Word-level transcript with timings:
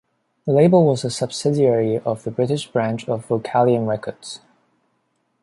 The 0.47 0.51
label 0.51 0.83
was 0.87 1.05
a 1.05 1.11
subsidiary 1.11 1.99
of 1.99 2.23
the 2.23 2.31
British 2.31 2.65
branch 2.67 3.07
of 3.07 3.27
Vocalion 3.27 3.87
Records. 3.87 4.39